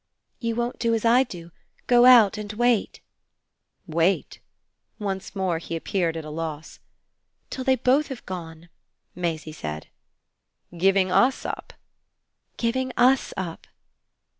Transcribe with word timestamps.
"You 0.39 0.55
won't 0.55 0.79
do 0.79 0.95
as 0.95 1.05
I 1.05 1.21
do? 1.21 1.51
Go 1.85 2.05
out 2.05 2.35
and 2.35 2.51
wait?" 2.53 3.01
"Wait?" 3.85 4.39
once 4.97 5.35
more 5.35 5.59
he 5.59 5.75
appeared 5.75 6.17
at 6.17 6.25
a 6.25 6.31
loss. 6.31 6.79
"Till 7.51 7.63
they 7.63 7.75
both 7.75 8.07
have 8.07 8.25
gone," 8.25 8.69
Maisie 9.13 9.51
said. 9.51 9.89
"Giving 10.75 11.11
US 11.11 11.45
up?" 11.45 11.73
"Giving 12.57 12.91
US 12.97 13.31
up." 13.37 13.67